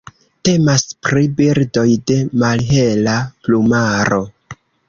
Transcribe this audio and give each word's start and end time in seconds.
Temas 0.47 0.85
pri 1.07 1.25
birdoj 1.41 1.85
de 2.13 2.17
malhela 2.45 3.17
plumaro. 3.47 4.23